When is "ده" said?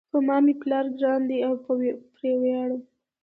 1.29-1.37